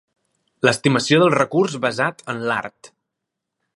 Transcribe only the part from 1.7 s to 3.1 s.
basat en l'art.